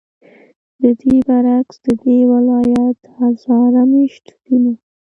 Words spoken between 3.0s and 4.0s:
هزاره